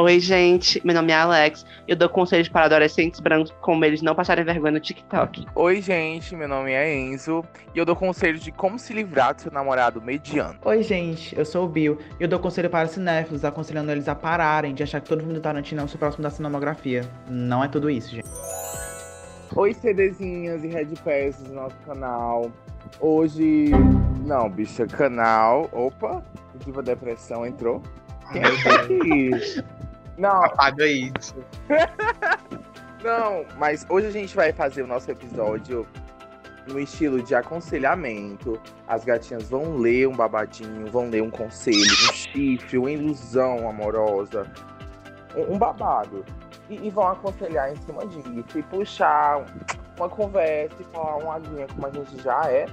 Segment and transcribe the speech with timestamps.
[0.00, 0.80] Oi, gente.
[0.86, 1.66] Meu nome é Alex.
[1.88, 5.44] Eu dou conselhos para adolescentes brancos como eles não passarem vergonha no TikTok.
[5.56, 6.36] Oi, gente.
[6.36, 7.44] Meu nome é Enzo.
[7.74, 10.56] E eu dou conselhos de como se livrar do seu namorado mediano.
[10.64, 11.36] Oi, gente.
[11.36, 11.98] Eu sou o Bill.
[12.20, 15.34] E eu dou conselho para cinéfilos, aconselhando eles a pararem de achar que todo filme
[15.34, 17.00] do Tarantino é o próximo da cinematografia.
[17.28, 18.28] Não é tudo isso, gente.
[19.56, 22.52] Oi, CDzinhas e Red Pass do nosso canal.
[23.00, 23.70] Hoje.
[24.24, 25.68] Não, bicha, canal.
[25.72, 26.22] Opa,
[26.64, 27.82] Diva Depressão entrou.
[28.32, 29.64] Quem é aqui?
[30.18, 30.44] Não.
[30.44, 31.36] Apaga isso.
[33.02, 35.86] Não, mas hoje a gente vai fazer o nosso episódio
[36.66, 38.60] no estilo de aconselhamento.
[38.88, 44.50] As gatinhas vão ler um babadinho, vão ler um conselho, um chifre, uma ilusão amorosa,
[45.36, 46.24] um, um babado.
[46.68, 49.46] E, e, vão aconselhar em cima disso, e puxar
[49.96, 52.66] uma conversa e falar uma aguinha como a gente já é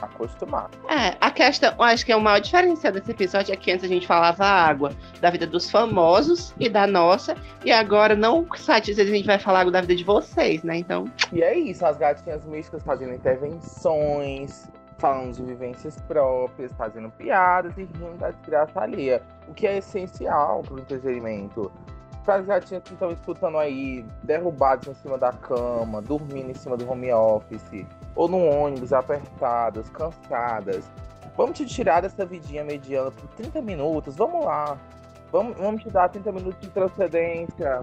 [0.00, 0.78] acostumado.
[0.88, 3.84] É, a questão, eu acho que é o maior diferencial desse episódio é que antes
[3.84, 9.10] a gente falava água da vida dos famosos e da nossa, e agora não satisfeito
[9.10, 10.76] a gente vai falar da vida de vocês, né?
[10.76, 11.04] Então.
[11.32, 14.68] E é isso, as gatinhas místicas fazendo intervenções,
[15.00, 19.22] falando de vivências próprias, fazendo piadas e rindo da desgraça alheia.
[19.48, 21.72] O que é essencial para o entretenimento.
[22.26, 26.88] As gatinhas que estão escutando aí, derrubadas em cima da cama, dormindo em cima do
[26.88, 30.88] home office, ou no ônibus, apertadas, cansadas.
[31.36, 34.78] Vamos te tirar dessa vidinha mediana por 30 minutos, vamos lá.
[35.32, 37.82] Vamos, vamos te dar 30 minutos de transcendência.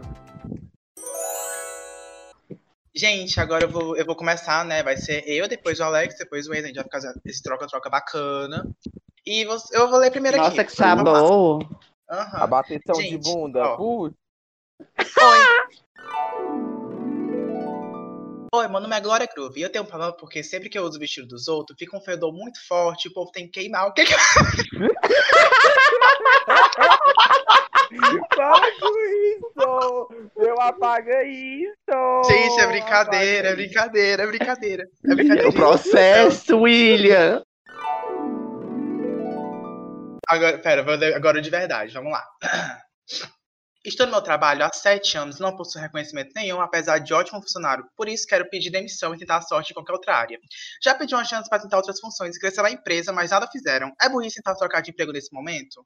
[2.96, 4.82] Gente, agora eu vou, eu vou começar, né?
[4.82, 6.64] Vai ser eu, depois o Alex, depois o Enzo.
[6.64, 8.68] A gente vai ficar esse troca-troca bacana.
[9.26, 10.58] E eu vou ler primeiro Nossa, aqui.
[10.58, 11.64] Nossa, que sabor!
[11.64, 11.68] Uhum.
[12.10, 13.78] A bateção de bunda.
[14.80, 15.40] Oi.
[18.54, 20.84] Oi, meu nome é Glória Groove e eu tenho um problema porque sempre que eu
[20.84, 23.60] uso o vestido dos outros, fica um fedor muito forte e o povo tem que
[23.60, 23.88] queimar.
[23.88, 24.14] O que que
[28.36, 29.00] Para com
[29.38, 30.10] isso!
[30.38, 32.24] Eu apaga isso!
[32.28, 34.88] Gente, é brincadeira, é brincadeira, é brincadeira.
[35.04, 35.50] É brincadeira.
[35.50, 37.42] O processo, William!
[40.28, 42.24] Agora, pera, vou ler agora de verdade, vamos lá.
[43.88, 47.88] Estou no meu trabalho há sete anos, não possuo reconhecimento nenhum, apesar de ótimo funcionário.
[47.96, 50.38] Por isso, quero pedir demissão e tentar a sorte em qualquer outra área.
[50.84, 53.94] Já pedi uma chance para tentar outras funções e crescer na empresa, mas nada fizeram.
[54.02, 55.86] É burrice tentar trocar de emprego nesse momento?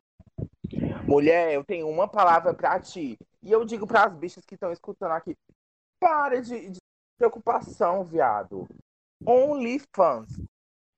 [1.07, 3.19] Mulher, eu tenho uma palavra para ti.
[3.43, 5.35] E eu digo para as bichas que estão escutando aqui:
[5.99, 6.79] pare de, de
[7.19, 8.67] preocupação, viado.
[9.23, 10.41] OnlyFans.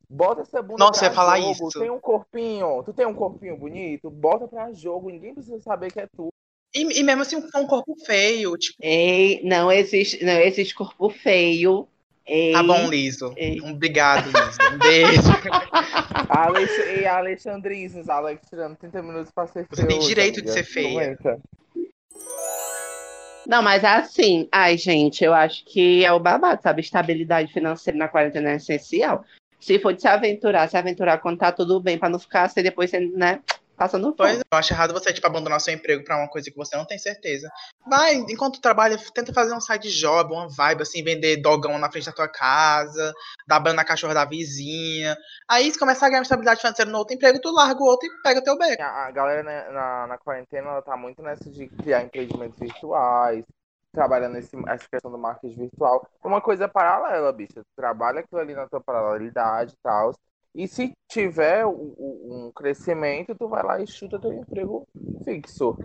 [0.09, 1.67] Bota essa bunda Nossa, pra você falar jogo.
[1.67, 1.79] isso.
[1.79, 5.99] Tem um corpinho, tu tem um corpinho bonito, bota pra jogo, ninguém precisa saber que
[5.99, 6.32] é tu.
[6.75, 8.77] E, e mesmo assim, um corpo feio, tipo.
[8.81, 11.87] Ei, não existe, não existe corpo feio.
[12.25, 13.33] Ei, Tá bom, Liso.
[13.35, 13.59] ei.
[13.61, 14.57] Obrigado, Liso.
[14.73, 15.21] Um beijo.
[16.29, 20.53] Alex, e Alexandrizes, Alex tirando 30 minutos pra ser Você tem feio, direito de amiga.
[20.53, 21.17] ser feia.
[23.45, 26.81] Não, mas assim, ai, gente, eu acho que é o babado, sabe?
[26.81, 29.25] Estabilidade financeira na quarentena é essencial.
[29.59, 32.63] Se for de se aventurar, se aventurar quando tá tudo bem, pra não ficar assim
[32.63, 33.41] depois, né?
[33.75, 34.43] Passando Pois fome.
[34.51, 36.97] eu acho errado você, tipo, abandonar seu emprego pra uma coisa que você não tem
[36.97, 37.49] certeza.
[37.87, 42.05] Vai, enquanto trabalha, tenta fazer um side job, uma vibe, assim, vender dogão na frente
[42.05, 43.13] da tua casa,
[43.47, 45.17] dar banho na cachorra da vizinha.
[45.49, 48.21] Aí, se começar a ganhar estabilidade financeira no outro emprego, tu larga o outro e
[48.21, 48.81] pega o teu beco.
[48.81, 53.43] A, galera né, na, na quarentena ela tá muito nessa de criar empreendimentos virtuais,
[53.91, 56.07] trabalhando nesse, essa questão do marketing virtual.
[56.23, 57.55] Uma coisa paralela, bicha.
[57.55, 60.13] Tu trabalha aquilo ali na tua paralelidade e tal.
[60.55, 61.95] E se tiver o-
[62.47, 64.87] um crescimento, tu vai lá e chuta teu emprego
[65.23, 65.75] fixo.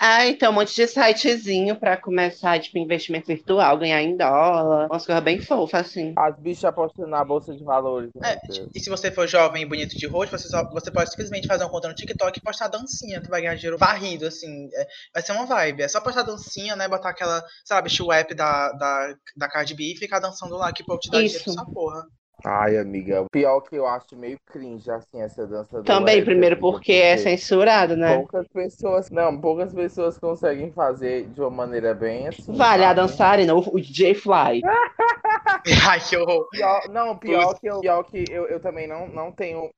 [0.00, 5.04] Ah, então, um monte de sitezinho pra começar, tipo, investimento virtual, ganhar em dólar, umas
[5.04, 6.12] coisas bem fofas, assim.
[6.16, 8.08] As bichas apostando na bolsa de valores.
[8.22, 8.70] É, né, Deus.
[8.72, 11.64] E se você for jovem e bonito de rosto, você, só- você pode simplesmente fazer
[11.64, 13.20] uma conta no TikTok e postar dancinha.
[13.20, 14.68] Tu vai ganhar dinheiro varrido, assim.
[14.72, 15.82] É, vai ser uma vibe.
[15.82, 16.86] É só postar dancinha, né?
[16.86, 21.00] Botar aquela, sabe, app da, da, da Cardi B e ficar dançando lá que povo
[21.00, 21.50] te dá dinheiro Isso.
[21.50, 22.06] essa porra.
[22.44, 23.22] Ai, amiga.
[23.22, 27.16] O pior que eu acho meio cringe, assim, essa dança Também, primeiro assim, porque é
[27.16, 28.16] censurado, né?
[28.16, 32.52] Poucas pessoas, não, poucas pessoas conseguem fazer de uma maneira bem assim.
[32.52, 34.62] Vale a dançarina, o, o DJ Fly.
[35.88, 36.48] Ai, que horror.
[36.50, 39.70] Pior- não, pior que, eu, pior que eu, eu também não, não tenho.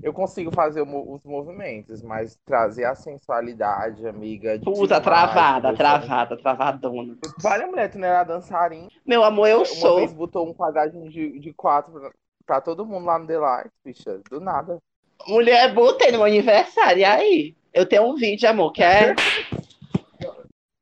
[0.00, 4.56] Eu consigo fazer os movimentos, mas trazer a sensualidade, amiga.
[4.56, 7.16] de Puta, demais, travada, travada, travadona.
[7.40, 8.88] Vale, mulher, tu não era dançarina.
[9.04, 9.96] Meu amor, eu Uma sou.
[9.96, 12.10] vez botou um quadradinho de, de quatro pra,
[12.46, 14.20] pra todo mundo lá no Delight, bicha.
[14.30, 14.78] Do nada.
[15.26, 17.56] Mulher, botei no meu aniversário, e aí?
[17.74, 19.14] Eu tenho um vídeo, amor, que é.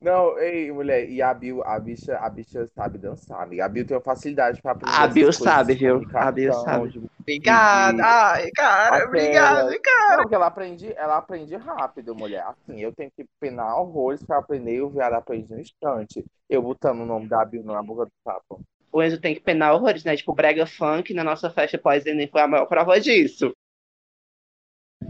[0.07, 3.65] Não, ei, mulher, e a Bill, a bicha, a bicha sabe dançar, amiga.
[3.65, 4.97] A Bill tem uma facilidade pra aprender.
[4.97, 6.01] A Bill sabe, viu?
[6.15, 7.11] A Bill sabe.
[7.19, 8.05] Obrigada.
[8.05, 10.11] Ai, cara, obrigado, cara.
[10.11, 12.45] Não, porque ela aprende, ela aprende rápido, mulher.
[12.47, 16.25] Assim, eu tenho que penar horrores pra aprender e o viado aprende no instante.
[16.49, 18.61] Eu botando o nome da Bill na boca do sapo.
[18.93, 20.17] O Enzo tem que penar horrores, né?
[20.17, 23.53] Tipo, brega funk na nossa festa pós-Enem foi a maior prova disso.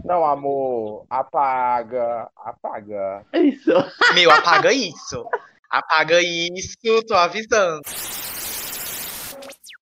[0.03, 3.25] Não, amor, apaga, apaga.
[3.33, 3.71] Isso.
[4.13, 5.27] Meu, apaga isso.
[5.69, 7.81] Apaga isso, tô avisando.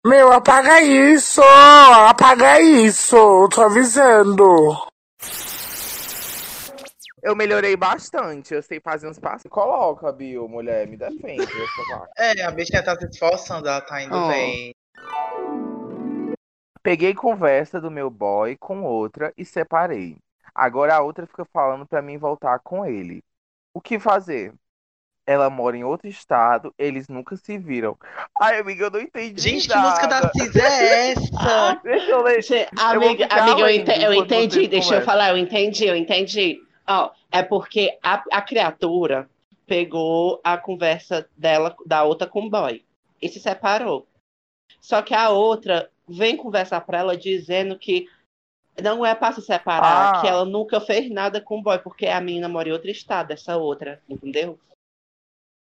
[0.05, 1.41] Meu, apaga isso!
[1.41, 3.49] Apaga isso!
[3.49, 4.77] Tô avisando.
[7.23, 9.49] Eu melhorei bastante, eu sei fazer uns passos.
[9.49, 11.47] Coloca, Bill, mulher, me defende.
[12.17, 14.27] É, a bichinha tá se esforçando, ela tá indo Oh.
[14.27, 14.75] bem.
[16.85, 20.17] Peguei conversa do meu boy com outra e separei.
[20.53, 23.23] Agora a outra fica falando pra mim voltar com ele.
[23.73, 24.53] O que fazer?
[25.25, 27.97] Ela mora em outro estado, eles nunca se viram.
[28.39, 29.41] Ai, amiga, eu não entendi.
[29.41, 30.31] Gente, que música da nada.
[30.31, 31.79] Cis é essa?
[31.83, 32.45] Deixa eu ler.
[32.45, 35.05] Vou Amiga, ficar amiga, eu, ente- eu entendi, deixa eu conversam.
[35.05, 36.61] falar, eu entendi, eu entendi.
[36.87, 39.27] Ó, é porque a, a criatura
[39.65, 42.85] pegou a conversa dela, da outra com o boy,
[43.19, 44.07] e se separou.
[44.79, 48.09] Só que a outra vem conversar pra ela dizendo que
[48.81, 50.21] não é pra se separar, Ah.
[50.21, 53.31] que ela nunca fez nada com o boy, porque a menina mora em outro estado,
[53.31, 54.59] essa outra, entendeu?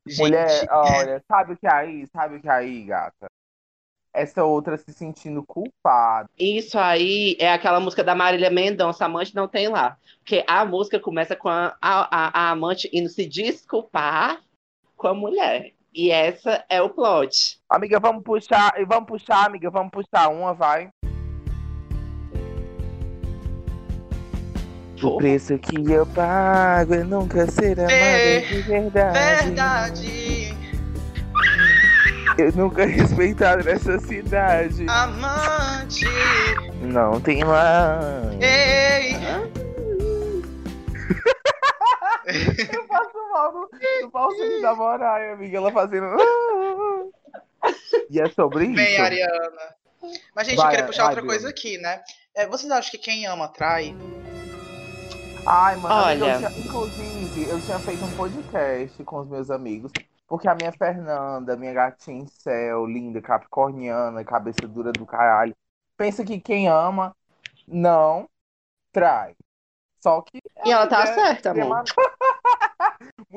[0.06, 2.08] Gente, Mulher, olha, sabe o que é aí?
[2.08, 3.28] Sabe o que é aí, gata?
[4.14, 6.30] Essa outra se sentindo culpada.
[6.40, 9.98] Isso aí é aquela música da Marília Mendonça, Amante Não Tem Lá.
[10.20, 14.42] Porque a música começa com a, a, a amante indo se desculpar
[14.96, 15.74] com a mulher.
[15.98, 17.58] E essa é o plot.
[17.68, 20.90] Amiga, vamos puxar, vamos puxar, amiga, vamos puxar uma, vai.
[25.02, 29.46] O preço que eu pago é nunca ser amada É de verdade.
[29.46, 30.58] Verdade,
[32.38, 34.86] Eu nunca respeitado nessa cidade.
[34.88, 36.06] amante.
[36.80, 38.00] Não tem lá.
[38.40, 39.16] Ei,
[42.74, 43.70] Eu passo no,
[44.04, 45.58] no falso da Moraia, amiga.
[45.58, 46.08] Ela fazendo.
[48.10, 48.76] E é sobre isso.
[48.76, 49.76] bem, Ariana.
[50.34, 51.34] Mas, gente, Vai, eu queria puxar vai, outra Bruno.
[51.34, 52.02] coisa aqui, né?
[52.34, 53.94] É, vocês acham que quem ama trai?
[55.46, 56.26] Ai, mano, Olha.
[56.26, 59.92] eu tinha- inclusive, eu tinha feito um podcast com os meus amigos,
[60.28, 65.56] porque a minha Fernanda, minha gatinha em céu, linda, capricorniana, cabeça dura do caralho,
[65.98, 67.14] pensa que quem ama
[67.68, 68.30] não
[68.94, 69.36] trai.
[70.00, 70.42] Só que.
[70.66, 71.84] E ela tá certa, amor.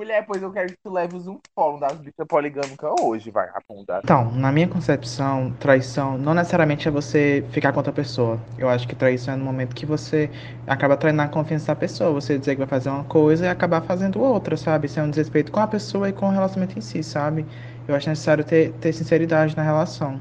[0.00, 4.00] Mulher, pois eu quero que tu leves um fórum das bichas poligâmicas hoje, vai, rapunda.
[4.02, 8.41] Então, na minha concepção, traição não necessariamente é você ficar com outra pessoa.
[8.56, 10.31] Eu acho que traição é no momento que você
[10.67, 12.12] acaba traindo a confiança da pessoa.
[12.12, 14.87] Você dizer que vai fazer uma coisa e acabar fazendo outra, sabe?
[14.87, 17.44] Isso é um desrespeito com a pessoa e com o relacionamento em si, sabe?
[17.87, 20.19] Eu acho necessário ter, ter sinceridade na relação.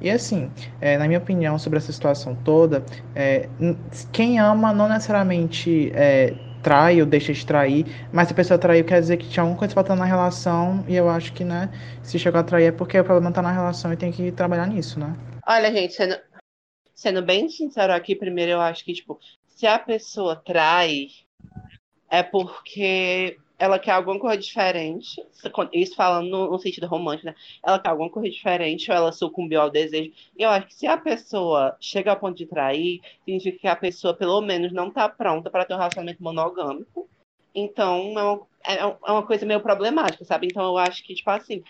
[0.00, 0.50] E assim,
[0.80, 2.84] é, na minha opinião sobre essa situação toda,
[3.14, 3.48] é,
[4.10, 6.34] quem ama não necessariamente é,
[6.64, 9.58] trai ou deixa de trair, mas se a pessoa traiu quer dizer que tinha alguma
[9.58, 11.70] coisa faltando na relação, e eu acho que, né,
[12.02, 14.66] se chegou a trair é porque o problema tá na relação e tem que trabalhar
[14.66, 15.14] nisso, né?
[15.46, 16.18] Olha, gente, sendo,
[16.94, 21.08] sendo bem sincero aqui, primeiro eu acho que, tipo, se a pessoa trai,
[22.10, 25.22] é porque ela quer alguma coisa diferente.
[25.72, 27.34] Isso falando no, no sentido romântico, né?
[27.62, 30.12] Ela quer alguma coisa diferente ou ela sucumbiu ao desejo.
[30.36, 33.76] E eu acho que se a pessoa chega ao ponto de trair, significa que a
[33.76, 37.08] pessoa, pelo menos, não tá pronta para ter um relacionamento monogâmico.
[37.54, 38.46] Então, é uma,
[39.06, 40.48] é uma coisa meio problemática, sabe?
[40.48, 41.62] Então, eu acho que, tipo assim,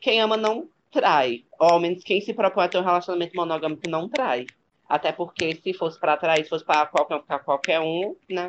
[0.00, 1.44] quem ama não trai.
[1.58, 4.46] Ou ao menos quem se propõe a ter um relacionamento monogâmico não trai.
[4.88, 8.46] Até porque se fosse para trair, se fosse para qualquer, pra qualquer um, né?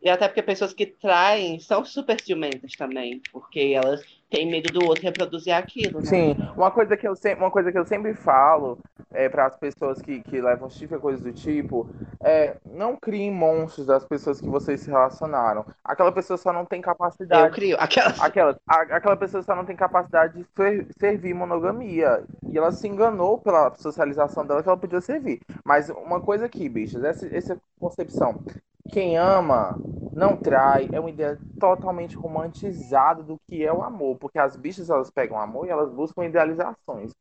[0.00, 4.00] E até porque pessoas que traem são super ciumentas também, porque elas
[4.30, 6.06] têm medo do outro reproduzir aquilo, né?
[6.06, 8.78] Sim, uma coisa que eu sempre, uma coisa que eu sempre falo
[9.12, 11.88] é, para as pessoas que, que levam chifre, coisas do tipo,
[12.22, 15.64] é não criem monstros das pessoas que vocês se relacionaram.
[15.82, 17.54] Aquela pessoa só não tem Eu capacidade.
[17.54, 18.20] crio aquelas.
[18.20, 22.22] Aquela, a- aquela pessoa só não tem capacidade de ser- servir monogamia.
[22.50, 25.40] E ela se enganou pela socialização dela que ela podia servir.
[25.64, 28.44] Mas uma coisa aqui, bichos, essa, essa concepção.
[28.88, 29.78] Quem ama
[30.14, 34.16] não trai é uma ideia totalmente romantizada do que é o amor.
[34.18, 37.12] Porque as bichas elas pegam amor e elas buscam idealizações.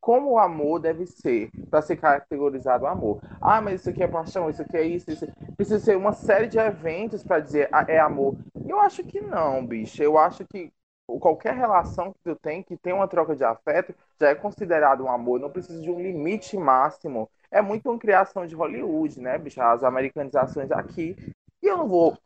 [0.00, 3.22] Como o amor deve ser para ser categorizado amor.
[3.40, 5.26] Ah, mas isso aqui é paixão, isso aqui é isso, isso.
[5.56, 8.36] Precisa ser uma série de eventos para dizer ah, é amor.
[8.68, 10.02] Eu acho que não, bicho.
[10.02, 10.70] Eu acho que
[11.06, 15.10] qualquer relação que tu tem que tem uma troca de afeto já é considerado um
[15.10, 15.38] amor.
[15.38, 17.30] Não precisa de um limite máximo.
[17.50, 19.60] É muito uma criação de Hollywood, né, bicho?
[19.60, 21.16] As americanizações aqui.
[21.62, 22.18] E eu não vou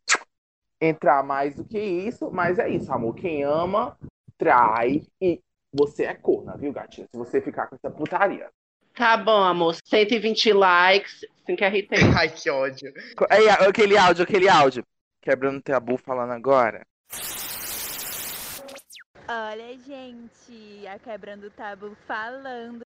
[0.81, 3.15] entrar mais do que isso, mas é isso, amor.
[3.15, 3.97] Quem ama,
[4.37, 5.41] trai e
[5.73, 7.07] você é corna, viu, gatinho?
[7.11, 8.49] Se você ficar com essa putaria.
[8.95, 9.77] Tá bom, amor.
[9.85, 11.89] 120 likes, 5 RT.
[12.19, 12.93] Ai, que ódio.
[13.31, 14.85] Aí, aquele áudio, aquele áudio.
[15.21, 16.85] Quebrando tabu falando agora.
[19.31, 22.81] Olha, gente, a Quebrando o Tabu falando.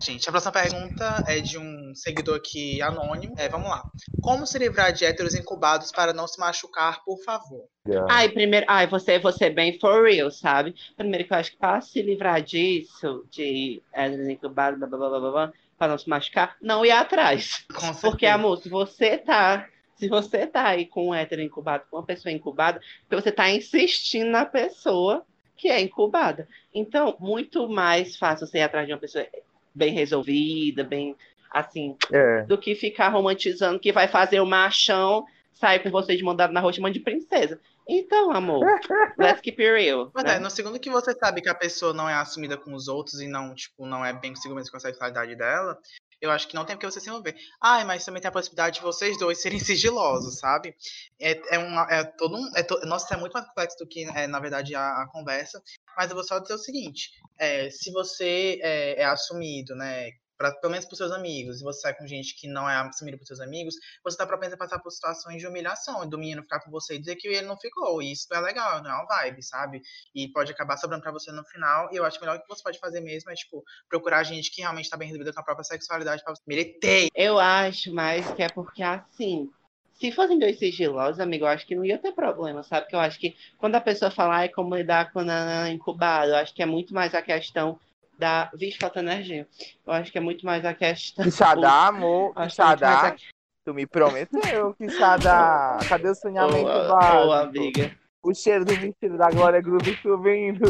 [0.00, 3.34] Gente, a próxima pergunta é de um seguidor aqui anônimo.
[3.36, 3.82] É, vamos lá.
[4.20, 7.66] Como se livrar de héteros incubados para não se machucar, por favor?
[8.08, 10.72] Ai, primeiro, ai, você, você é bem for real, sabe?
[10.96, 15.18] Primeiro que eu acho que para se livrar disso, de héteros incubados, blá, blá, blá,
[15.18, 17.66] blá, blá, para não se machucar, não ir atrás.
[18.00, 19.68] Porque, amor, se você tá.
[20.02, 23.48] Se você tá aí com um hétero incubado, com uma pessoa incubada, porque você tá
[23.48, 25.24] insistindo na pessoa
[25.56, 26.48] que é incubada.
[26.74, 29.24] Então, muito mais fácil você ir atrás de uma pessoa
[29.72, 31.14] bem resolvida, bem
[31.52, 32.42] assim, É.
[32.42, 36.58] do que ficar romantizando que vai fazer o machão sair com você de mandado na
[36.58, 37.60] rua chamando de princesa.
[37.88, 38.60] Então, amor,
[39.16, 40.10] let's keep it real.
[40.12, 40.34] Mas né?
[40.34, 43.20] é, no segundo que você sabe que a pessoa não é assumida com os outros
[43.20, 45.78] e não, tipo, não é bem consigo mesmo com a sexualidade dela,
[46.22, 47.36] eu acho que não tem porque você se envolver.
[47.60, 50.74] Ai, mas também tem a possibilidade de vocês dois serem sigilosos, sabe?
[51.20, 52.50] É, é, uma, é todo um.
[52.56, 55.08] É to- nossa, isso é muito mais complexo do que, é, na verdade, a, a
[55.08, 55.62] conversa.
[55.96, 60.10] Mas eu vou só dizer o seguinte: é, se você é, é assumido, né?
[60.42, 63.16] Pra, pelo menos para seus amigos, e você sai com gente que não é assumida
[63.16, 66.58] por seus amigos, você tá propenso a passar por situações de humilhação, do menino ficar
[66.58, 68.02] com você e dizer que ele não ficou.
[68.02, 69.80] E isso é legal, não é uma vibe, sabe?
[70.12, 71.88] E pode acabar sobrando pra você no final.
[71.92, 74.50] E eu acho que o melhor que você pode fazer mesmo é, tipo, procurar gente
[74.50, 76.42] que realmente tá bem resolvida com a própria sexualidade pra você.
[76.44, 77.08] Militei!
[77.14, 79.48] Eu acho mais que é porque assim.
[79.94, 82.86] Se fossem dois sigilosos, amigo, eu acho que não ia ter problema, sabe?
[82.86, 86.36] Porque eu acho que quando a pessoa fala, ai, como lidar com a incubado, eu
[86.36, 87.78] acho que é muito mais a questão
[88.22, 88.50] da.
[88.54, 89.46] Vixe, falta energia.
[89.84, 91.24] Eu acho que é muito mais a questão.
[91.24, 92.32] Quixadá, amor.
[92.34, 93.08] Que é Quixadá.
[93.08, 93.16] a-
[93.64, 95.78] Tu me prometeu, Quixadá.
[95.88, 97.26] Cadê o sonhamento Ô, básico?
[97.26, 97.96] ô, amiga.
[98.24, 100.62] O cheiro do vestido da Glória Groove subindo.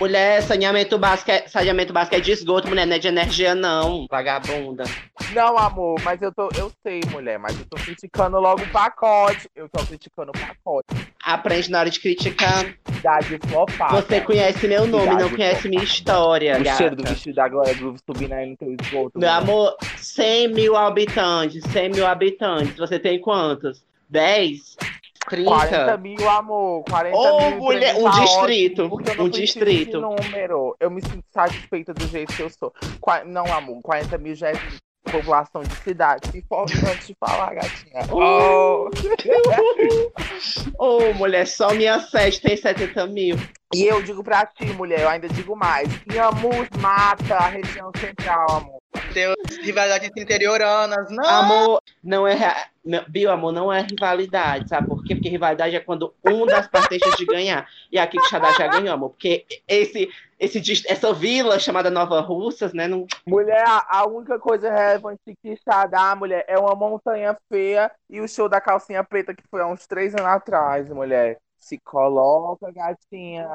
[0.00, 4.06] Mulher, saneamento básico, é, saneamento básico é de esgoto, mulher, não é de energia, não.
[4.10, 4.84] Vagabunda.
[5.34, 6.48] Não, amor, mas eu tô.
[6.56, 9.48] Eu sei, mulher, mas eu tô criticando logo o pacote.
[9.54, 10.86] Eu tô criticando o pacote.
[11.22, 12.64] Aprende na hora de criticar.
[12.94, 14.00] Cidade flopada.
[14.00, 16.76] Você conhece meu nome, não Cidade conhece minha história, O gata.
[16.76, 19.18] cheiro do vestido da Glória Groove subindo aí no teu esgoto.
[19.18, 19.42] Meu mulher.
[19.42, 22.76] amor, 100 mil habitantes, 100 mil habitantes.
[22.76, 23.84] Você tem quantos?
[24.08, 24.76] 10?
[25.28, 25.50] 30?
[25.50, 26.84] 40 mil, amor.
[26.88, 27.58] 40 Ô, mil.
[27.60, 30.00] mulher, um tá distrito, ótimo, um distrito.
[30.00, 30.76] Número.
[30.80, 32.72] Eu me sinto satisfeita do jeito que eu sou.
[33.00, 33.80] Qua- Não, amor.
[33.82, 34.54] 40 mil já é
[35.10, 36.30] população de cidade.
[36.30, 38.02] Que forma antes de falar, gatinha.
[38.12, 38.90] Oh.
[40.78, 43.36] Ô, mulher, só minha sede tem 70 mil.
[43.74, 45.88] E eu digo pra ti, mulher, eu ainda digo mais.
[46.10, 48.78] Inhamus mata a região central, amor.
[49.12, 51.10] Deus, rivalidade entre interioranas.
[51.10, 51.24] Não!
[51.24, 52.66] Amor, não é.
[52.84, 55.14] não- Bio, amor, não é rivalidade, sabe quê?
[55.14, 57.68] Porque rivalidade é quando um das partes de ganhar.
[57.90, 59.10] E aqui que Xadá já ganhou, amor.
[59.10, 62.86] Porque esse, esse, essa vila chamada Nova Russas, né?
[62.86, 65.58] Não, Mulher, a única coisa relevante que
[65.90, 69.66] dar, mulher, é uma montanha feia e o show da calcinha preta que foi há
[69.66, 71.38] uns três anos atrás, mulher.
[71.58, 73.46] Se coloca, gatinha.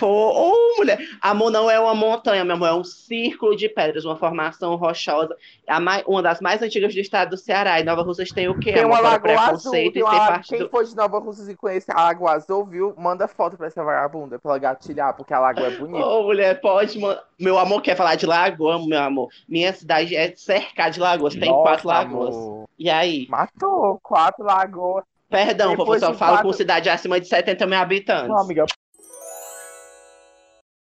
[0.00, 4.16] Ô, mulher, amor não é uma montanha, meu amor, é um círculo de pedras, uma
[4.16, 7.80] formação rochosa, a mai- uma das mais antigas do estado do Ceará.
[7.80, 8.72] E Nova Russas tem o quê?
[8.72, 8.94] Tem amor?
[8.94, 10.26] uma Fora lagoa azul, preconceito tem e uma lagoa...
[10.28, 10.68] parte Quem do...
[10.70, 12.94] for de Nova Russas e conhece a Lagoa Azul, viu?
[12.96, 16.06] Manda foto pra essa vagabunda, pra ela gatilhar, porque a lagoa é bonita.
[16.06, 19.28] Ô, mulher, pode, man- meu amor quer falar de lagoa, meu amor.
[19.48, 22.34] Minha cidade é cercada de lagoas, tem Nossa, quatro lagoas.
[22.34, 22.64] amor.
[22.78, 23.26] E aí?
[23.28, 25.04] Matou, quatro lagoas.
[25.32, 28.28] Perdão, Depois de falo quatro- com cidade acima de 70 mil habitantes.
[28.28, 28.64] Não, amiga.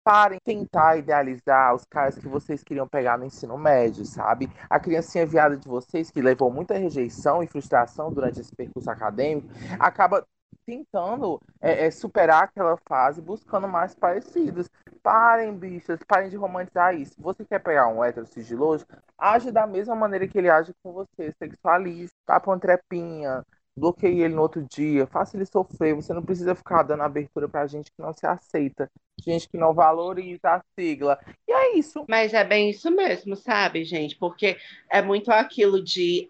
[0.03, 4.49] Parem de tentar idealizar os caras que vocês queriam pegar no ensino médio, sabe?
[4.69, 9.47] A criancinha viada de vocês, que levou muita rejeição e frustração durante esse percurso acadêmico,
[9.79, 10.25] acaba
[10.65, 14.69] tentando é, é, superar aquela fase, buscando mais parecidos.
[15.03, 17.13] Parem, bichas, parem de romantizar isso.
[17.15, 18.85] Se você quer pegar um hétero sigiloso,
[19.17, 23.43] age da mesma maneira que ele age com você, sexualize, tapa uma trepinha,
[23.75, 25.95] bloqueie ele no outro dia, faça ele sofrer.
[25.95, 28.89] Você não precisa ficar dando abertura pra gente que não se aceita,
[29.25, 31.19] gente que não valoriza a sigla.
[31.47, 32.05] E é isso.
[32.07, 34.15] Mas é bem isso mesmo, sabe, gente?
[34.17, 34.57] Porque
[34.89, 36.29] é muito aquilo de.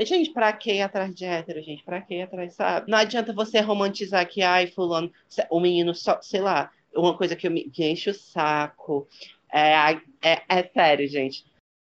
[0.00, 1.82] Gente, pra que ir atrás de hétero, gente?
[1.82, 2.88] Pra que ir atrás, sabe?
[2.90, 5.10] Não adianta você romantizar que, ai, fulano,
[5.50, 9.08] o menino só, sei lá, uma coisa que, eu me- que enche o saco.
[9.52, 11.44] É, é, é sério, gente.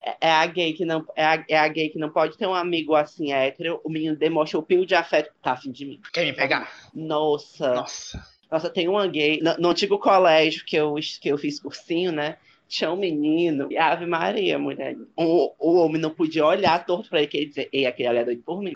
[0.05, 2.47] É, é a gay que não é a, é a gay que não pode ter
[2.47, 3.81] um amigo assim hétero.
[3.85, 5.33] O menino demonstra o pingo de afeto.
[5.43, 6.01] Tá afim de mim.
[6.13, 6.71] Quer me pegar?
[6.95, 7.75] Nossa.
[7.75, 8.39] Nossa.
[8.51, 9.41] Nossa, tem uma gay.
[9.43, 12.39] No, no antigo colégio que eu, que eu fiz cursinho, né?
[12.67, 13.69] Tinha um menino.
[13.71, 14.97] E Ave Maria, mulher.
[15.17, 18.19] O, o homem não podia olhar torto pra ele, que ele dizer, ei, aquele ali
[18.19, 18.75] é doido por mim.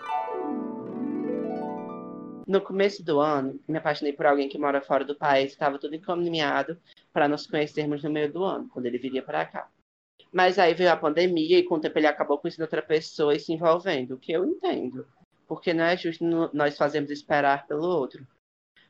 [2.47, 5.95] No começo do ano, me apaixonei por alguém que mora fora do país, estava tudo
[5.95, 6.77] encaminhado
[7.13, 9.69] para nos conhecermos no meio do ano, quando ele viria para cá.
[10.33, 13.41] Mas aí veio a pandemia e com o tempo ele acabou conhecendo outra pessoa e
[13.41, 15.07] se envolvendo, o que eu entendo.
[15.47, 18.27] Porque não é justo nós fazermos esperar pelo outro.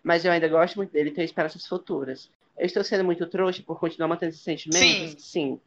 [0.02, 2.30] Mas eu ainda gosto muito dele e tenho esperanças futuras.
[2.56, 5.24] Eu estou sendo muito trouxa por continuar mantendo esses sentimentos?
[5.24, 5.60] Sim.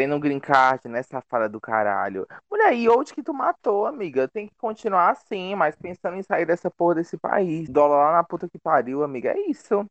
[0.00, 2.26] Querendo um green card, né, safada do caralho.
[2.50, 4.26] Mulher, e onde que tu matou, amiga?
[4.26, 7.68] Tem que continuar assim, mas pensando em sair dessa porra desse país.
[7.68, 9.32] Dólar lá na puta que pariu, amiga.
[9.32, 9.84] É isso.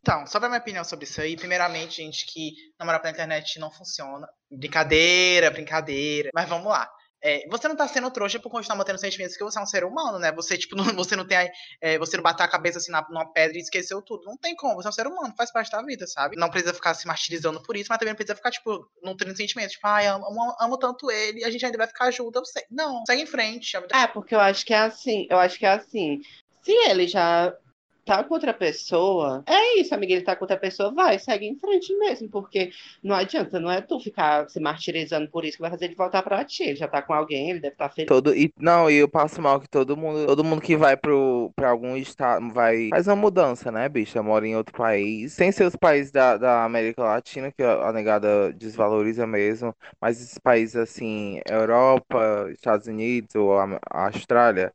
[0.00, 3.70] Então, só pra minha opinião sobre isso aí, primeiramente, gente, que namorar pela internet não
[3.70, 4.26] funciona.
[4.50, 6.30] Brincadeira, brincadeira.
[6.32, 6.88] Mas vamos lá.
[7.22, 9.84] É, você não tá sendo trouxa por continuar mantendo sentimentos que você é um ser
[9.84, 10.32] humano, né?
[10.32, 11.50] Você, tipo, não, você não tem.
[11.80, 14.24] é, você não bater a cabeça assim na, numa pedra e esqueceu tudo.
[14.24, 16.36] Não tem como, você é um ser humano, faz parte da vida, sabe?
[16.36, 19.36] Não precisa ficar se martirizando por isso, mas também não precisa ficar, tipo, não tendo
[19.36, 19.72] sentimentos.
[19.72, 22.64] Tipo, ai, amo, amo, amo tanto ele, a gente ainda vai ficar junto, eu sei.
[22.70, 23.76] Não, segue em frente.
[23.76, 25.26] É, porque eu acho que é assim.
[25.30, 26.20] Eu acho que é assim.
[26.62, 27.54] Se ele já
[28.04, 30.12] tá com outra pessoa, é isso, amiga.
[30.12, 32.28] Ele tá com outra pessoa, vai, segue em frente mesmo.
[32.28, 32.70] Porque
[33.02, 36.22] não adianta, não é tu ficar se martirizando por isso que vai fazer ele voltar
[36.22, 36.64] pra ti.
[36.64, 38.08] Ele já tá com alguém, ele deve estar feliz.
[38.08, 41.52] Todo, e, não, e eu passo mal que todo mundo, todo mundo que vai pro,
[41.54, 44.22] pra algum estado vai faz uma mudança, né, bicha?
[44.22, 48.52] Mora em outro país, sem ser os países da, da América Latina, que a negada
[48.52, 54.72] desvaloriza mesmo, mas esses países assim, Europa, Estados Unidos ou a, a Austrália,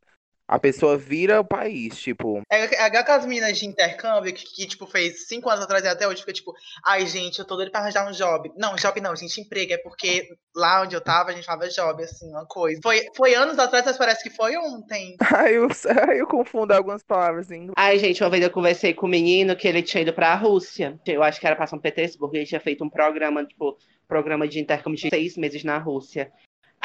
[0.47, 4.87] a pessoa vira o país, tipo, É, é aquelas meninas de intercâmbio que, que, tipo,
[4.87, 6.53] fez cinco anos atrás e até hoje fica tipo,
[6.85, 8.51] ai, gente, eu tô doido pra arranjar um job.
[8.55, 9.73] Não, job não, gente, emprego.
[9.73, 12.79] É porque lá onde eu tava, a gente falava job, assim, uma coisa.
[12.81, 15.17] Foi, foi anos atrás, mas parece que foi ontem.
[15.35, 15.67] aí eu,
[16.15, 17.73] eu confundo algumas palavras em inglês.
[17.75, 20.97] Ai, gente, uma vez eu conversei com um menino que ele tinha ido pra Rússia.
[21.05, 22.35] Eu acho que era pra São Petersburgo.
[22.35, 23.77] Ele tinha feito um programa, tipo,
[24.07, 26.31] programa de intercâmbio de seis meses na Rússia.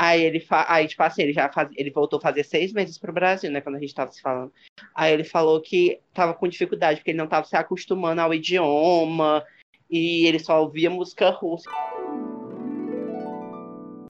[0.03, 0.67] Aí ele, fa...
[0.69, 1.69] aí, tipo assim, ele já faz...
[1.77, 3.61] ele voltou a fazer seis meses pro Brasil, né?
[3.61, 4.53] Quando a gente tava se falando.
[4.93, 9.45] Aí ele falou que tava com dificuldade, porque ele não tava se acostumando ao idioma.
[9.89, 11.71] E ele só ouvia música russa.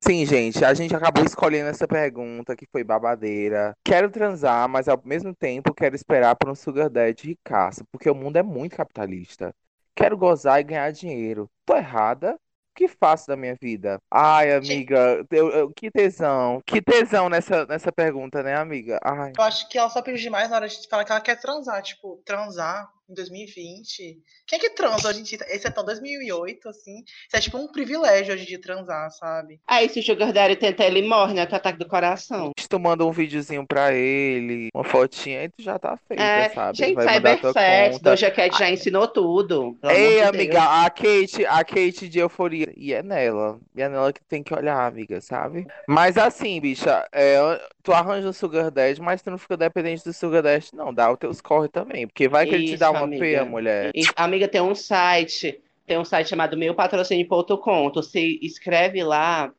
[0.02, 3.76] Sim, gente, a gente acabou escolhendo essa pergunta que foi babadeira.
[3.84, 8.14] Quero transar, mas ao mesmo tempo quero esperar por um sugar daddy ricaço, porque o
[8.14, 9.54] mundo é muito capitalista.
[9.94, 11.50] Quero gozar e ganhar dinheiro.
[11.66, 12.38] Tô errada?
[12.72, 14.00] O que faço da minha vida?
[14.10, 16.62] Ai, amiga, eu- eu- que tesão.
[16.66, 18.98] Que tesão nessa, nessa pergunta, né, amiga?
[19.04, 19.30] Ai.
[19.36, 21.82] Eu acho que ela só pediu demais na hora de falar que ela quer transar.
[21.82, 24.18] Tipo, transar em 2020.
[24.46, 25.38] Quem é que transa hoje em dia?
[25.48, 27.02] Esse é tão 2008, assim.
[27.26, 29.60] Isso é tipo um privilégio hoje de transar, sabe?
[29.66, 31.46] Aí se o Sugar Daddy tenta, ele morre, né?
[31.46, 32.50] Com ataque do coração.
[32.58, 36.48] Se tu manda um videozinho pra ele, uma fotinha, aí tu já tá feita, É,
[36.50, 36.78] sabe?
[36.78, 37.98] gente, Vai Cybersex.
[38.00, 39.76] Doja Cat já ensinou tudo.
[39.84, 40.64] Ei, de amiga, Deus.
[40.66, 42.72] a Kate, a Kate de euforia.
[42.76, 43.60] E é nela.
[43.74, 45.66] E é nela que tem que olhar, amiga, sabe?
[45.88, 47.38] Mas assim, bicha, é,
[47.82, 50.92] tu arranja o Sugar Daddy, mas tu não fica dependente do Sugar Daddy, não.
[50.92, 52.06] Dá os teus corre também.
[52.06, 53.44] Porque vai que ele te dá Uma amiga.
[53.44, 53.90] mulher.
[53.94, 57.90] E, amiga, tem um site, tem um site chamado meupatrocínio.com.
[57.90, 59.52] Tu se inscreve lá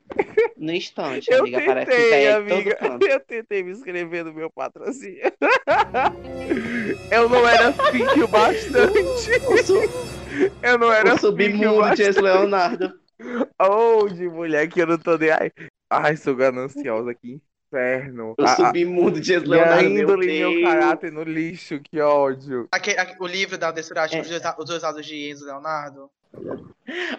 [0.57, 1.59] no instante, Eu amiga.
[1.59, 2.77] Aparece que tentei, é amiga.
[3.09, 5.21] Eu tentei me inscrever no meu patrocínio.
[7.11, 9.31] Eu não era fink o bastante.
[10.61, 12.93] Eu não era o submundo de Leonardo.
[13.59, 15.31] Oh, de mulher que eu não tô nem.
[15.31, 15.51] Ai,
[15.89, 17.39] ai sou gananciosa, que
[17.77, 18.35] inferno.
[18.37, 20.63] O A- submundo de ex Minha Leonardo, meu e meu Deus.
[20.63, 22.67] caráter no lixo, que ódio.
[23.19, 24.21] O livro da Dessurati, É.
[24.21, 26.09] os, dois, os dois lados de Enzo Leonardo.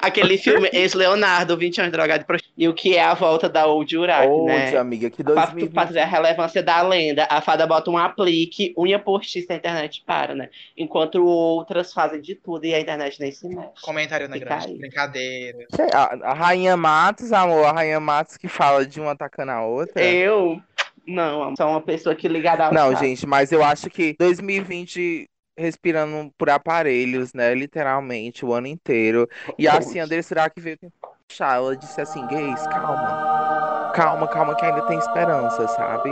[0.00, 2.55] Aquele filme ex-Leonardo, 20 anos de drogado e prostituta.
[2.57, 4.77] E o que é a volta da Old Urac, Ódio, né?
[4.77, 5.72] amiga, que Pra, 2020.
[5.72, 10.03] pra trazer a relevância da lenda, a fada bota um aplique, unha postiça, a internet
[10.07, 10.50] para, né?
[10.77, 13.70] Enquanto outras fazem de tudo e a internet nem se mexe.
[13.83, 14.66] Comentário na Fica grande.
[14.66, 14.79] aí.
[14.79, 15.59] Brincadeira.
[15.92, 20.03] A, a Rainha Matos, amor, a Rainha Matos que fala de uma atacando a outra.
[20.05, 20.61] Eu,
[21.07, 26.32] não, sou uma pessoa que ligada ao Não, gente, mas eu acho que 2020 respirando
[26.36, 27.54] por aparelhos, né?
[27.54, 29.28] Literalmente, o ano inteiro.
[29.58, 31.56] E assim, a Andressa Surak veio tentar puxar.
[31.56, 33.92] Ela disse assim, gays, calma.
[33.94, 36.10] Calma, calma, que ainda tem esperança, sabe?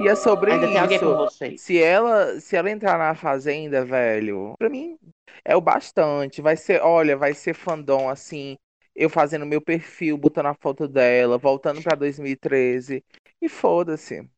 [0.00, 1.16] E é sobre Ainda tem alguém com isso.
[1.16, 1.60] vocês.
[1.60, 4.98] Se ela, se ela entrar na fazenda, velho, pra mim
[5.44, 6.42] é o bastante.
[6.42, 8.56] Vai ser, olha, vai ser fandom assim,
[8.94, 13.04] eu fazendo meu perfil, botando a foto dela, voltando pra 2013
[13.40, 14.28] e foda-se.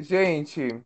[0.00, 0.80] Gente,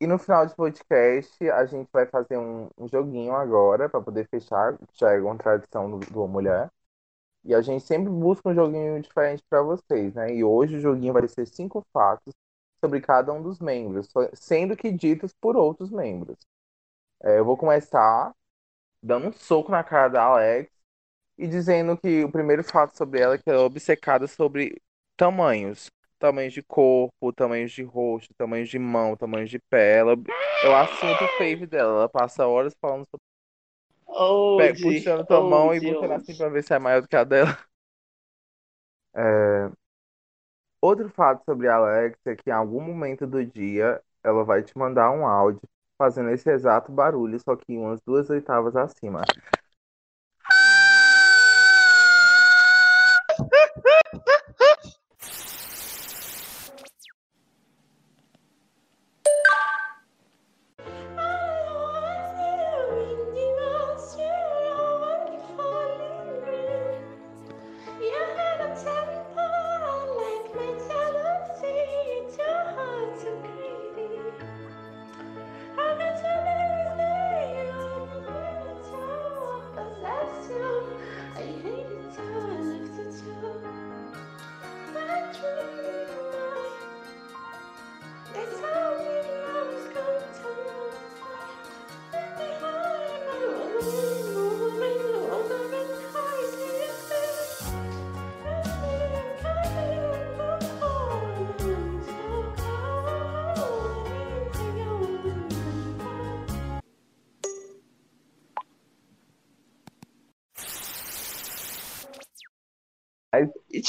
[0.00, 4.28] e no final do podcast a gente vai fazer um, um joguinho agora pra poder
[4.28, 6.70] fechar, já é uma tradição do, do Mulher.
[7.44, 10.34] E a gente sempre busca um joguinho diferente pra vocês, né?
[10.34, 12.34] E hoje o joguinho vai ser cinco fatos
[12.80, 16.38] sobre cada um dos membros, sendo que ditos por outros membros.
[17.22, 18.34] É, eu vou começar
[19.02, 20.70] dando um soco na cara da Alex
[21.38, 24.80] e dizendo que o primeiro fato sobre ela é que ela é obcecada sobre
[25.16, 25.90] tamanhos.
[26.24, 29.98] Tamanhos de corpo, tamanhos de rosto, tamanhos de mão, tamanhos de pé.
[29.98, 30.14] Ela,
[30.62, 31.92] é o assunto fave dela.
[32.00, 33.24] Ela passa horas falando sobre
[34.56, 34.80] Pe- Onde?
[34.80, 35.80] puxando tua mão e Onde?
[35.80, 37.56] botando assim pra ver se é maior do que a dela.
[39.16, 39.70] É,
[40.80, 44.76] Outro fato sobre a Alex é que em algum momento do dia ela vai te
[44.78, 45.60] mandar um áudio
[45.98, 49.28] fazendo esse exato barulho, só que umas duas oitavas acima.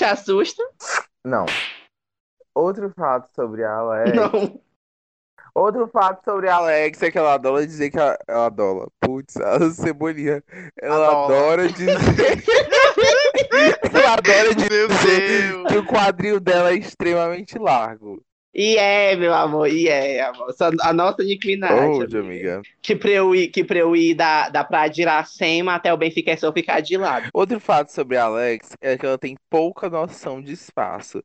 [0.05, 0.63] Te assusta?
[1.23, 1.45] Não.
[2.53, 4.13] Outro fato sobre a Alex.
[4.13, 4.61] Não.
[5.53, 8.87] Outro fato sobre a Alex é que ela adora dizer que ela, ela adora.
[8.99, 10.43] Putz, a cebolinha.
[10.81, 11.25] Ela Adola.
[11.25, 11.95] adora dizer.
[13.93, 14.87] ela adora dizer
[15.67, 18.21] que o quadril dela é extremamente largo.
[18.57, 20.55] E é, meu amor, e é, amor.
[20.81, 21.89] A nossa Minaj.
[21.89, 22.53] Hoje, amiga.
[22.55, 22.61] amiga.
[22.81, 25.97] Que pra eu ir, que pra eu ir da, da Praia de Iracema até o
[25.97, 27.27] Benfica é só ficar de lado.
[27.33, 31.21] Outro fato sobre a Alex é que ela tem pouca noção de espaço.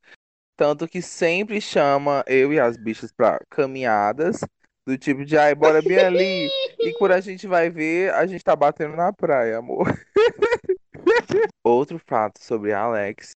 [0.57, 4.41] Tanto que sempre chama eu e as bichas pra caminhadas,
[4.85, 6.51] do tipo de, ai, bora bem ali.
[6.81, 9.87] E quando a gente vai ver, a gente tá batendo na praia, amor.
[11.63, 13.31] Outro fato sobre a Alex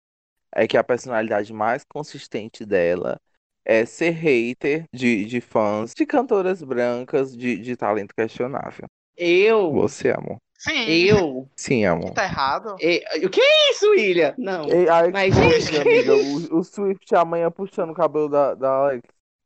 [0.55, 3.21] é que a personalidade mais consistente dela
[3.65, 8.87] é ser hater de, de fãs de cantoras brancas de, de talento questionável.
[9.17, 10.39] Eu, Você, amor.
[10.59, 10.85] Sim.
[10.89, 12.11] eu, Sim, amor.
[12.11, 12.77] Que tá errado.
[12.81, 14.35] e- o que é isso, William?
[14.39, 14.69] Não.
[14.69, 19.03] Ei, a Mas, gente, amiga, o, o Swift amanhã puxando o cabelo da, da Alex,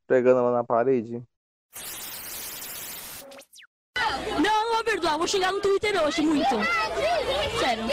[0.06, 1.22] pegando ela na parede.
[3.96, 5.16] Não, não vou perdoar.
[5.18, 6.54] Vou chegar no Twitter hoje, muito.
[7.60, 7.84] Sério.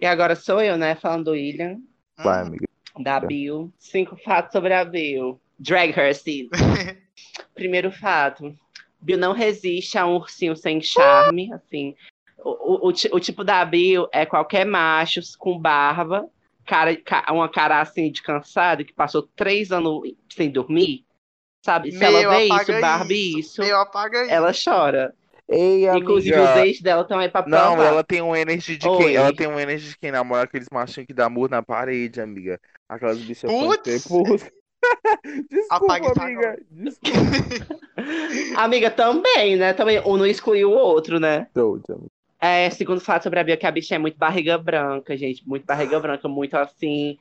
[0.00, 1.78] E agora sou eu, né, falando do William,
[2.18, 2.66] Vai, amiga.
[3.02, 3.72] Da Bill.
[3.78, 5.40] Cinco fatos sobre a Bill.
[5.58, 6.48] Drag her, Steve.
[7.54, 8.54] Primeiro fato.
[9.00, 11.94] Bill não resiste a um ursinho sem charme, assim.
[12.38, 16.28] O, o, o, o tipo da Bill é qualquer macho com barba,
[16.64, 21.04] cara, ca- uma cara assim de cansado, que passou três anos sem dormir.
[21.64, 21.90] Sabe?
[21.90, 23.62] Se ela Meu, vê apaga isso, Barbie, isso, isso.
[24.30, 25.14] ela chora.
[25.48, 26.52] Ei, Inclusive, amiga.
[26.54, 27.86] os ex dela estão aí pra Não, provar.
[27.86, 28.96] ela tem um energy de Oi.
[28.98, 29.16] quem?
[29.16, 32.60] Ela tem um energy de quem namora aqueles machinhos que dá murro na parede, amiga.
[32.88, 34.02] Aquelas bichas Putz.
[35.48, 36.58] Desculpa, isso amiga.
[36.70, 37.20] Desculpa.
[38.56, 39.72] Amiga, também, né?
[39.72, 41.48] Também, um não excluiu o outro, né?
[41.54, 42.06] Doide, amiga.
[42.40, 45.46] É, segundo fato sobre a Bia, que a bicha é muito barriga branca, gente.
[45.48, 47.16] Muito barriga branca, muito assim,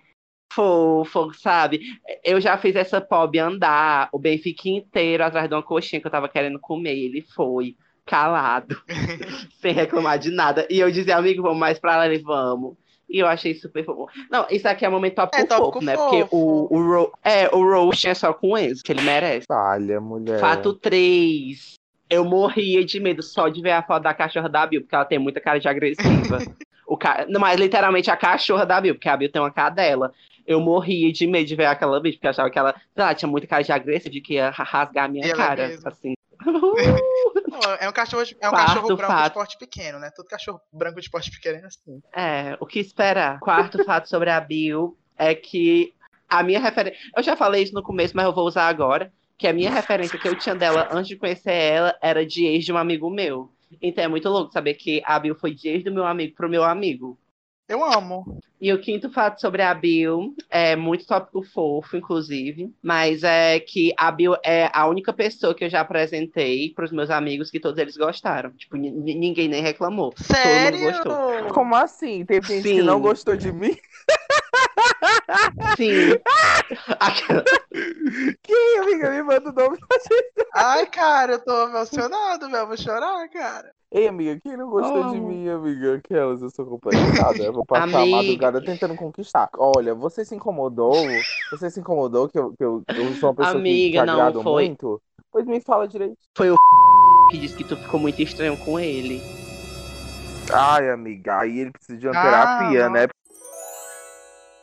[0.51, 1.79] fofo, sabe?
[2.23, 6.11] Eu já fiz essa pobre andar o Benfica inteiro atrás de uma coxinha que eu
[6.11, 6.95] tava querendo comer.
[6.95, 8.81] e Ele foi, calado,
[9.61, 10.67] sem reclamar de nada.
[10.69, 12.75] E eu dizia, amigo, vamos mais pra lá, ele vamos.
[13.09, 14.07] E eu achei super fofo.
[14.31, 15.95] Não, isso aqui é um momento tópico É, fofo, né?
[15.95, 19.45] Porque o, o, ro é, o roast é só com o Enzo, que ele merece.
[19.47, 20.39] Falha, mulher.
[20.39, 21.75] Fato 3.
[22.09, 25.05] Eu morria de medo só de ver a foto da cachorra da Bill, porque ela
[25.05, 26.39] tem muita cara de agressiva.
[26.87, 27.25] o ca...
[27.27, 30.11] Não, mas literalmente a cachorra da Bill, porque a Bill tem uma cadela.
[30.45, 33.29] Eu morria de medo de ver aquela bicha, porque eu achava que ela, lá, tinha
[33.29, 35.67] muita cara de agressiva, de que ia ra- rasgar a minha ela cara.
[35.67, 35.87] mesmo.
[35.87, 36.13] Assim.
[37.79, 39.33] É um cachorro, de- é um Quarto cachorro branco de fato.
[39.33, 40.11] porte pequeno, né?
[40.15, 42.01] Todo cachorro branco de porte pequeno é assim.
[42.13, 43.39] É, o que esperar?
[43.39, 45.93] Quarto fato sobre a Bill é que
[46.29, 46.99] a minha referência.
[47.15, 49.11] Eu já falei isso no começo, mas eu vou usar agora.
[49.37, 52.65] Que a minha referência que eu tinha dela antes de conhecer ela era de ex
[52.65, 53.49] de um amigo meu.
[53.81, 56.49] Então é muito louco saber que a Bill foi de ex do meu amigo pro
[56.49, 57.17] meu amigo.
[57.67, 58.39] Eu amo.
[58.61, 63.91] E o quinto fato sobre a Bill é muito tópico fofo, inclusive, mas é que
[63.97, 67.79] a Bill é a única pessoa que eu já apresentei pros meus amigos que todos
[67.79, 68.51] eles gostaram.
[68.51, 70.13] Tipo, ni- ninguém nem reclamou.
[70.17, 70.79] Sério?
[70.79, 71.45] gostou.
[71.53, 72.23] Como assim?
[72.23, 72.81] Teve gente que Sim.
[72.83, 73.75] não gostou de mim?
[75.75, 76.19] Sim.
[76.99, 77.43] Aquela-
[78.43, 79.09] Quem, amiga?
[79.11, 80.47] Me manda o nome da gente.
[80.53, 82.67] Ai, cara, eu tô emocionado, velho.
[82.67, 83.71] Vou chorar, cara.
[83.91, 85.27] Ei, amiga, quem não gostou de Amo.
[85.27, 85.95] mim, amiga?
[85.95, 87.43] Aquelas, eu sou complexada.
[87.43, 88.17] Eu vou passar a Amiga.
[88.17, 89.49] madrugada tentando conquistar.
[89.57, 91.07] Olha, você se incomodou?
[91.51, 94.13] Você se incomodou que eu, que eu, eu sou uma pessoa que Amiga, te não
[94.13, 94.67] agrado foi.
[94.67, 95.01] muito?
[95.31, 96.17] Pois me fala direito.
[97.31, 99.21] que disse que tu ficou muito estranho com ele.
[100.53, 102.93] Ai, amiga, aí ele precisa de uma Ah, terapia, não.
[102.93, 103.07] né?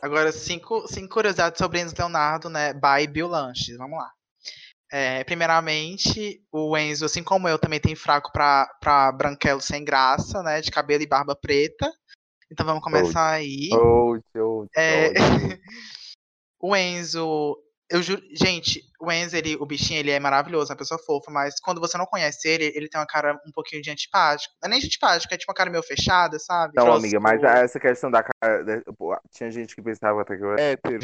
[0.03, 2.73] Agora, cinco, cinco curiosidades sobre Enzo Leonardo, né?
[2.75, 3.77] By Bill Lanches.
[3.77, 4.11] Vamos lá.
[4.91, 10.43] É, primeiramente, o Enzo, assim como eu, também tem fraco pra, pra branquelo sem graça,
[10.43, 10.61] né?
[10.61, 11.91] De cabelo e barba preta.
[12.51, 13.71] Então vamos começar aí.
[13.73, 15.13] Old, old, É,
[16.61, 17.57] o Enzo,
[17.89, 21.55] eu juro, gente, o Enzo, ele, o bichinho, ele é maravilhoso, uma pessoa fofa, mas
[21.61, 24.55] quando você não conhece ele, ele tem uma cara um pouquinho de antipático.
[24.63, 26.73] Não é nem de antipático, é tipo uma cara meio fechada, sabe?
[26.77, 28.33] Não, Trouxe amiga, mas o- essa questão da cara.
[29.33, 30.99] Tinha gente que pensava até que eu era hétero.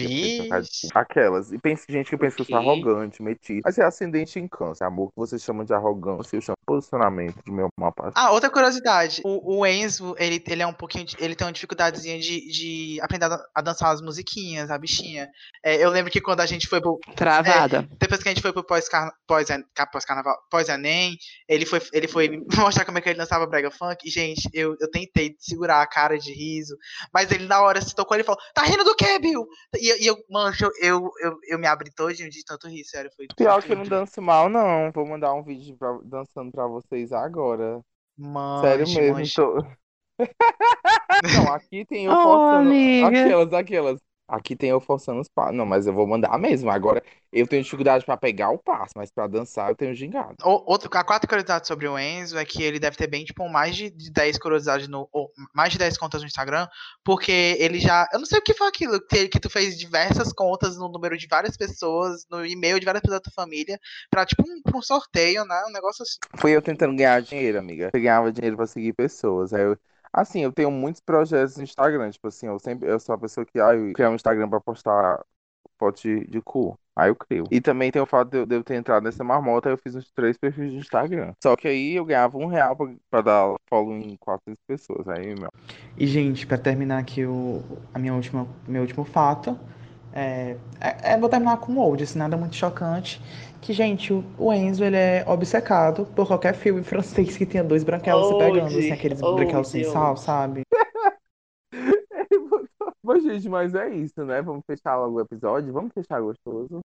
[0.94, 1.52] Aquelas.
[1.52, 3.62] E pensa, gente que pensa que eu sou arrogante, metido.
[3.64, 5.08] Mas é ascendente em câncer, amor.
[5.10, 8.12] Que você chama de arrogância, eu chamo de posicionamento do meu mapa.
[8.14, 9.20] Ah, outra curiosidade.
[9.24, 11.04] O, o Enzo, ele, ele é um pouquinho.
[11.04, 14.78] de- ele tem uma dificuldadezinha de, de aprender a, dan- a dançar as musiquinhas, a
[14.78, 15.28] bichinha.
[15.64, 16.98] É, eu lembro que quando a gente foi pro.
[17.16, 17.87] Travada.
[17.98, 19.48] Depois que a gente foi pro pós-carnaval, pós,
[19.92, 21.16] pós-carnaval, pós-Enem,
[21.48, 24.06] ele foi, ele foi me mostrar como é que ele dançava brega funk.
[24.06, 26.76] E, gente, eu, eu tentei segurar a cara de riso,
[27.12, 29.46] mas ele na hora se tocou ele falou: Tá rindo do quê, Bill?
[29.76, 33.10] E, e eu, mancho, eu, eu, eu me abri todinho de tanto rir, sério.
[33.16, 34.90] Foi Pior que eu não danço mal, não.
[34.92, 37.80] Vou mandar um vídeo pra- dançando pra vocês agora.
[38.16, 39.16] Manche, Sério mesmo.
[39.18, 39.34] manche.
[39.34, 39.64] Tô...
[41.46, 42.68] não, aqui tem eu Oh, forçando.
[42.70, 43.08] amiga.
[43.08, 44.00] Aquelas, aquelas.
[44.28, 45.56] Aqui tem eu forçando os passos.
[45.56, 46.70] Não, mas eu vou mandar mesmo.
[46.70, 50.36] Agora, eu tenho dificuldade pra pegar o passo, mas pra dançar eu tenho gingado.
[50.44, 53.48] O- Outro, a quarta curiosidade sobre o Enzo é que ele deve ter bem, tipo,
[53.48, 55.08] mais de de 10 curiosidades no.
[55.12, 56.68] Ou, mais de 10 contas no Instagram,
[57.04, 58.06] porque ele já.
[58.12, 61.16] Eu não sei o que foi aquilo, que, que tu fez diversas contas no número
[61.16, 63.78] de várias pessoas, no e-mail de várias pessoas da tua família,
[64.10, 65.62] pra, tipo, um, pra um sorteio, né?
[65.68, 66.18] Um negócio assim.
[66.36, 67.90] Foi eu tentando ganhar dinheiro, amiga.
[67.92, 69.52] Eu ganhava dinheiro pra seguir pessoas.
[69.52, 69.76] Aí eu,
[70.12, 72.10] assim, eu tenho muitos projetos no Instagram.
[72.10, 74.60] Tipo assim, eu sempre eu sou a pessoa que ah, eu criar um Instagram pra
[74.60, 75.22] postar
[75.78, 76.78] foto de, de cu.
[76.96, 77.44] Aí eu crio.
[77.48, 79.94] E também tem o fato de eu, de eu ter entrado nessa marmota, eu fiz
[79.94, 81.32] uns três perfis de Instagram.
[81.40, 85.08] Só que aí eu ganhava um real pra, pra dar follow em 400 pessoas.
[85.08, 85.48] Aí, meu.
[85.96, 87.62] E, gente, pra terminar aqui o,
[87.94, 89.56] a minha última, meu último fato,
[90.18, 93.20] é, é, é- vou terminar com um old, assim, nada muito chocante.
[93.60, 97.82] Que, gente, o, o Enzo, ele é obcecado por qualquer filme francês que tenha dois
[97.84, 100.62] branquelos se pegando, assim, aqueles old, branquelos sem sal, sabe?
[103.02, 104.42] Mas, gente, mas é isso, né?
[104.42, 105.72] Vamos fechar logo o episódio?
[105.72, 106.80] Vamos fechar gostoso.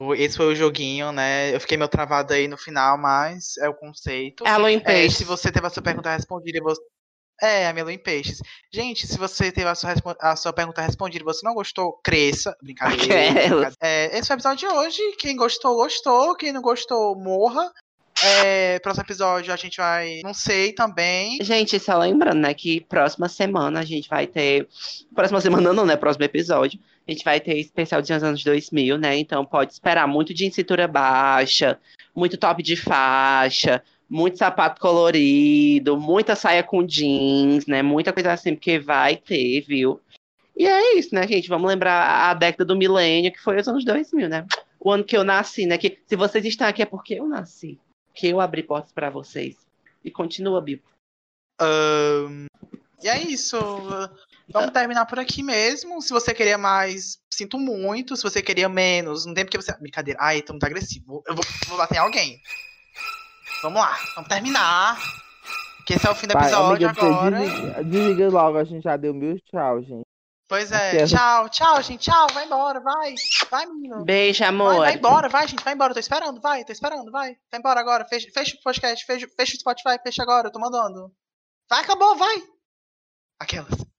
[0.00, 1.54] O- Esse foi o joguinho, né?
[1.54, 4.44] Eu fiquei meio travado aí no final, mas é o conceito.
[4.46, 5.16] Em É, peixe.
[5.16, 6.80] se você teve a sua pergunta respondida e você.
[7.42, 8.40] É, a Melu em Peixes.
[8.72, 12.56] Gente, se você teve a sua, a sua pergunta respondida e você não gostou, cresça.
[12.62, 13.04] Brincadeira.
[13.30, 13.74] Aquelas.
[13.74, 13.76] brincadeira.
[13.80, 15.02] É, esse foi o episódio de hoje.
[15.18, 16.34] Quem gostou, gostou.
[16.36, 17.72] Quem não gostou, morra.
[18.22, 20.20] É, próximo episódio a gente vai.
[20.22, 21.38] Não sei também.
[21.42, 24.68] Gente, só lembrando, né, que próxima semana a gente vai ter.
[25.14, 25.96] Próxima semana não, né?
[25.96, 26.78] Próximo episódio.
[27.06, 29.16] A gente vai ter especial dos anos 2000, né?
[29.18, 31.78] Então pode esperar muito de cintura baixa,
[32.14, 37.82] muito top de faixa, muito sapato colorido, muita saia com jeans, né?
[37.82, 40.00] Muita coisa assim, porque vai ter, viu?
[40.56, 41.48] E é isso, né, gente?
[41.48, 44.46] Vamos lembrar a década do milênio, que foi os anos 2000, né?
[44.78, 45.76] O ano que eu nasci, né?
[45.78, 47.78] Que se vocês estão aqui é porque eu nasci.
[48.14, 49.56] Que eu abri portas pra vocês.
[50.04, 50.80] E continua, Bill.
[51.60, 52.46] Ahn,
[53.02, 53.58] e é isso.
[54.48, 56.00] Vamos terminar por aqui mesmo.
[56.00, 58.16] Se você queria mais, sinto muito.
[58.16, 59.76] Se você queria menos, não tem porque você.
[59.78, 60.18] Brincadeira.
[60.22, 61.22] Ai, tô muito agressivo.
[61.26, 62.40] Eu vou, vou bater em alguém.
[63.64, 64.98] Vamos lá, vamos terminar.
[65.86, 67.38] Que esse é o fim do Vai, episódio amiga, você agora.
[67.38, 70.04] Desliga, desliga logo, a gente já deu mil tchau, gente.
[70.46, 70.90] Pois é.
[70.90, 71.06] Aquela.
[71.06, 72.00] Tchau, tchau, gente.
[72.02, 73.14] Tchau, vai embora, vai.
[73.50, 74.04] Vai, menino.
[74.04, 74.76] Beijo, Vai, amor.
[74.76, 75.64] vai embora, vai, gente.
[75.64, 75.92] Vai embora.
[75.92, 77.38] Eu tô esperando, vai, tô esperando, vai.
[77.50, 78.04] Vai embora agora.
[78.04, 81.10] Fecha, fecha o podcast, fecha, fecha o Spotify, fecha agora, eu tô mandando.
[81.70, 82.42] Vai, acabou, vai.
[83.40, 83.93] Aquelas.